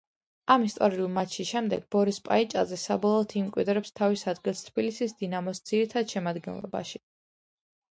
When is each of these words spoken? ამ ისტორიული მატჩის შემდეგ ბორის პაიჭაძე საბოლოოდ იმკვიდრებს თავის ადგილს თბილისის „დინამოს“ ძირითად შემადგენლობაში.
ამ 0.53 0.63
ისტორიული 0.67 1.09
მატჩის 1.17 1.49
შემდეგ 1.55 1.83
ბორის 1.95 2.19
პაიჭაძე 2.29 2.79
საბოლოოდ 2.85 3.37
იმკვიდრებს 3.43 3.95
თავის 4.03 4.25
ადგილს 4.35 4.65
თბილისის 4.71 5.15
„დინამოს“ 5.23 5.65
ძირითად 5.71 6.17
შემადგენლობაში. 6.19 7.07